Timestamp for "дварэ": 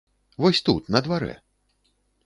1.09-1.33